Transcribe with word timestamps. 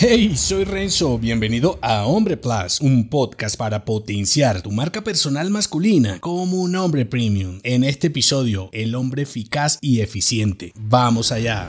Hey, 0.00 0.36
soy 0.36 0.62
Renzo, 0.62 1.18
bienvenido 1.18 1.76
a 1.82 2.06
Hombre 2.06 2.36
Plus, 2.36 2.80
un 2.80 3.08
podcast 3.08 3.56
para 3.56 3.84
potenciar 3.84 4.62
tu 4.62 4.70
marca 4.70 5.02
personal 5.02 5.50
masculina 5.50 6.20
como 6.20 6.62
un 6.62 6.76
hombre 6.76 7.04
premium. 7.04 7.58
En 7.64 7.82
este 7.82 8.06
episodio, 8.06 8.68
el 8.70 8.94
hombre 8.94 9.22
eficaz 9.22 9.76
y 9.80 10.00
eficiente. 10.00 10.72
Vamos 10.76 11.32
allá. 11.32 11.68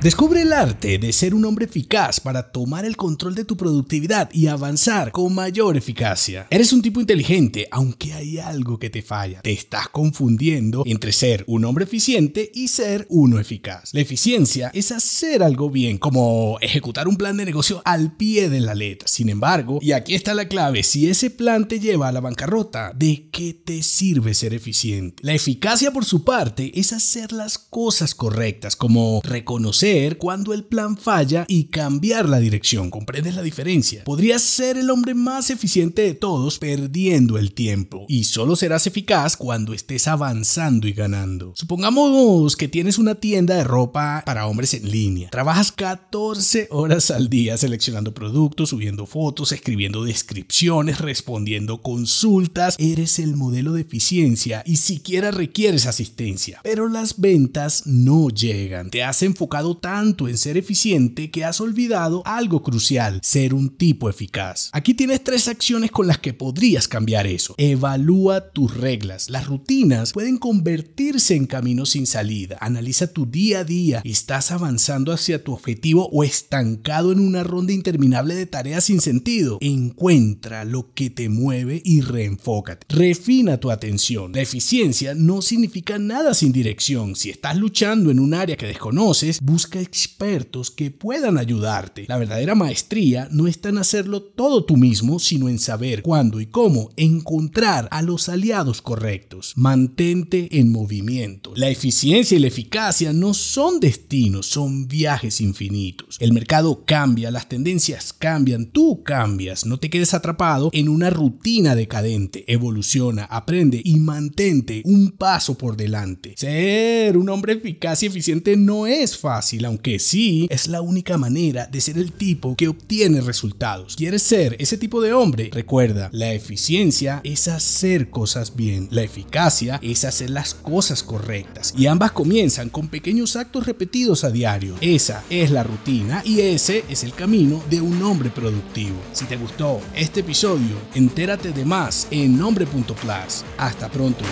Descubre 0.00 0.42
el 0.42 0.52
arte 0.52 0.96
de 0.98 1.12
ser 1.12 1.34
un 1.34 1.44
hombre 1.44 1.64
eficaz 1.64 2.20
para 2.20 2.52
tomar 2.52 2.84
el 2.84 2.96
control 2.96 3.34
de 3.34 3.44
tu 3.44 3.56
productividad 3.56 4.30
y 4.32 4.46
avanzar 4.46 5.10
con 5.10 5.34
mayor 5.34 5.76
eficacia. 5.76 6.46
Eres 6.50 6.72
un 6.72 6.82
tipo 6.82 7.00
inteligente, 7.00 7.66
aunque 7.72 8.12
hay 8.12 8.38
algo 8.38 8.78
que 8.78 8.90
te 8.90 9.02
falla. 9.02 9.42
Te 9.42 9.50
estás 9.50 9.88
confundiendo 9.88 10.84
entre 10.86 11.10
ser 11.10 11.42
un 11.48 11.64
hombre 11.64 11.82
eficiente 11.82 12.48
y 12.54 12.68
ser 12.68 13.08
uno 13.10 13.40
eficaz. 13.40 13.92
La 13.92 13.98
eficiencia 13.98 14.70
es 14.72 14.92
hacer 14.92 15.42
algo 15.42 15.68
bien, 15.68 15.98
como 15.98 16.58
ejecutar 16.60 17.08
un 17.08 17.16
plan 17.16 17.36
de 17.36 17.46
negocio 17.46 17.82
al 17.84 18.16
pie 18.16 18.48
de 18.48 18.60
la 18.60 18.76
letra. 18.76 19.08
Sin 19.08 19.28
embargo, 19.28 19.80
y 19.82 19.90
aquí 19.90 20.14
está 20.14 20.32
la 20.32 20.46
clave, 20.46 20.84
si 20.84 21.10
ese 21.10 21.28
plan 21.28 21.66
te 21.66 21.80
lleva 21.80 22.06
a 22.06 22.12
la 22.12 22.20
bancarrota, 22.20 22.92
¿de 22.94 23.30
qué 23.32 23.52
te 23.52 23.82
sirve 23.82 24.34
ser 24.34 24.54
eficiente? 24.54 25.24
La 25.24 25.34
eficacia 25.34 25.90
por 25.90 26.04
su 26.04 26.22
parte 26.22 26.70
es 26.78 26.92
hacer 26.92 27.32
las 27.32 27.58
cosas 27.58 28.14
correctas, 28.14 28.76
como 28.76 29.20
reconocer 29.24 29.87
cuando 30.18 30.52
el 30.52 30.64
plan 30.64 30.98
falla 30.98 31.46
y 31.48 31.64
cambiar 31.64 32.28
la 32.28 32.38
dirección. 32.40 32.90
¿Comprendes 32.90 33.34
la 33.34 33.42
diferencia? 33.42 34.04
Podrías 34.04 34.42
ser 34.42 34.76
el 34.76 34.90
hombre 34.90 35.14
más 35.14 35.48
eficiente 35.48 36.02
de 36.02 36.12
todos 36.12 36.58
perdiendo 36.58 37.38
el 37.38 37.54
tiempo 37.54 38.04
y 38.06 38.24
solo 38.24 38.54
serás 38.54 38.86
eficaz 38.86 39.36
cuando 39.36 39.72
estés 39.72 40.06
avanzando 40.06 40.86
y 40.88 40.92
ganando. 40.92 41.54
Supongamos 41.56 42.54
que 42.56 42.68
tienes 42.68 42.98
una 42.98 43.14
tienda 43.14 43.56
de 43.56 43.64
ropa 43.64 44.22
para 44.26 44.46
hombres 44.46 44.74
en 44.74 44.90
línea. 44.90 45.30
Trabajas 45.30 45.72
14 45.72 46.68
horas 46.70 47.10
al 47.10 47.30
día 47.30 47.56
seleccionando 47.56 48.12
productos, 48.12 48.68
subiendo 48.68 49.06
fotos, 49.06 49.52
escribiendo 49.52 50.04
descripciones, 50.04 50.98
respondiendo 50.98 51.80
consultas. 51.80 52.76
Eres 52.78 53.18
el 53.18 53.36
modelo 53.36 53.72
de 53.72 53.80
eficiencia 53.80 54.62
y 54.66 54.76
siquiera 54.76 55.30
requieres 55.30 55.86
asistencia. 55.86 56.60
Pero 56.62 56.88
las 56.88 57.18
ventas 57.18 57.84
no 57.86 58.28
llegan. 58.28 58.90
Te 58.90 59.02
has 59.02 59.22
enfocado 59.22 59.77
tanto 59.78 60.28
en 60.28 60.36
ser 60.36 60.56
eficiente 60.56 61.30
que 61.30 61.44
has 61.44 61.60
olvidado 61.60 62.22
algo 62.24 62.62
crucial, 62.62 63.20
ser 63.22 63.54
un 63.54 63.70
tipo 63.70 64.08
eficaz. 64.08 64.70
Aquí 64.72 64.94
tienes 64.94 65.24
tres 65.24 65.48
acciones 65.48 65.90
con 65.90 66.06
las 66.06 66.18
que 66.18 66.32
podrías 66.32 66.88
cambiar 66.88 67.26
eso. 67.26 67.54
Evalúa 67.56 68.50
tus 68.50 68.76
reglas. 68.76 69.30
Las 69.30 69.46
rutinas 69.46 70.12
pueden 70.12 70.38
convertirse 70.38 71.34
en 71.34 71.46
caminos 71.46 71.90
sin 71.90 72.06
salida. 72.06 72.58
Analiza 72.60 73.12
tu 73.12 73.26
día 73.26 73.60
a 73.60 73.64
día. 73.64 74.00
¿Estás 74.04 74.50
avanzando 74.50 75.12
hacia 75.12 75.42
tu 75.42 75.52
objetivo 75.52 76.08
o 76.12 76.24
estancado 76.24 77.12
en 77.12 77.20
una 77.20 77.42
ronda 77.42 77.72
interminable 77.72 78.34
de 78.34 78.46
tareas 78.46 78.84
sin 78.84 79.00
sentido? 79.00 79.58
Encuentra 79.60 80.64
lo 80.64 80.92
que 80.94 81.10
te 81.10 81.28
mueve 81.28 81.82
y 81.84 82.00
reenfócate. 82.00 82.86
Refina 82.88 83.58
tu 83.58 83.70
atención. 83.70 84.32
La 84.32 84.40
eficiencia 84.40 85.14
no 85.14 85.42
significa 85.42 85.98
nada 85.98 86.34
sin 86.34 86.52
dirección. 86.52 87.16
Si 87.16 87.30
estás 87.30 87.56
luchando 87.56 88.10
en 88.10 88.20
un 88.20 88.34
área 88.34 88.56
que 88.56 88.66
desconoces, 88.66 89.40
busca 89.40 89.67
expertos 89.76 90.70
que 90.70 90.90
puedan 90.90 91.38
ayudarte. 91.38 92.06
La 92.08 92.18
verdadera 92.18 92.54
maestría 92.54 93.28
no 93.30 93.46
está 93.46 93.68
en 93.68 93.78
hacerlo 93.78 94.22
todo 94.22 94.64
tú 94.64 94.76
mismo, 94.76 95.18
sino 95.18 95.48
en 95.48 95.58
saber 95.58 96.02
cuándo 96.02 96.40
y 96.40 96.46
cómo 96.46 96.90
encontrar 96.96 97.88
a 97.90 98.02
los 98.02 98.28
aliados 98.28 98.82
correctos. 98.82 99.52
Mantente 99.56 100.58
en 100.58 100.72
movimiento. 100.72 101.52
La 101.56 101.68
eficiencia 101.68 102.36
y 102.36 102.40
la 102.40 102.48
eficacia 102.48 103.12
no 103.12 103.34
son 103.34 103.80
destinos, 103.80 104.46
son 104.46 104.88
viajes 104.88 105.40
infinitos. 105.40 106.16
El 106.20 106.32
mercado 106.32 106.84
cambia, 106.84 107.30
las 107.30 107.48
tendencias 107.48 108.12
cambian, 108.12 108.66
tú 108.66 109.02
cambias. 109.02 109.66
No 109.66 109.78
te 109.78 109.90
quedes 109.90 110.14
atrapado 110.14 110.70
en 110.72 110.88
una 110.88 111.10
rutina 111.10 111.74
decadente. 111.74 112.44
Evoluciona, 112.48 113.24
aprende 113.24 113.80
y 113.84 113.98
mantente 114.00 114.82
un 114.84 115.12
paso 115.12 115.56
por 115.56 115.76
delante. 115.76 116.34
Ser 116.36 117.16
un 117.16 117.28
hombre 117.28 117.54
eficaz 117.54 118.02
y 118.02 118.06
eficiente 118.06 118.56
no 118.56 118.86
es 118.86 119.16
aunque 119.64 119.98
sí 119.98 120.46
es 120.50 120.68
la 120.68 120.80
única 120.80 121.18
manera 121.18 121.66
de 121.66 121.80
ser 121.80 121.98
el 121.98 122.12
tipo 122.12 122.54
que 122.56 122.68
obtiene 122.68 123.20
resultados. 123.20 123.96
¿Quieres 123.96 124.22
ser 124.22 124.56
ese 124.58 124.76
tipo 124.76 125.00
de 125.00 125.12
hombre? 125.12 125.50
Recuerda, 125.52 126.08
la 126.12 126.32
eficiencia 126.32 127.20
es 127.24 127.48
hacer 127.48 128.10
cosas 128.10 128.56
bien, 128.56 128.88
la 128.90 129.02
eficacia 129.02 129.78
es 129.82 130.04
hacer 130.04 130.30
las 130.30 130.54
cosas 130.54 131.02
correctas 131.02 131.74
y 131.76 131.86
ambas 131.86 132.12
comienzan 132.12 132.68
con 132.68 132.88
pequeños 132.88 133.36
actos 133.36 133.66
repetidos 133.66 134.24
a 134.24 134.30
diario. 134.30 134.74
Esa 134.80 135.24
es 135.30 135.50
la 135.50 135.62
rutina 135.62 136.22
y 136.24 136.40
ese 136.40 136.84
es 136.88 137.04
el 137.04 137.14
camino 137.14 137.62
de 137.70 137.80
un 137.80 138.02
hombre 138.02 138.30
productivo. 138.30 138.96
Si 139.12 139.24
te 139.24 139.36
gustó 139.36 139.80
este 139.94 140.20
episodio, 140.20 140.76
entérate 140.94 141.52
de 141.52 141.64
más 141.64 142.06
en 142.10 142.38
nombre.plus. 142.38 143.44
Hasta 143.56 143.88
pronto. 143.90 144.24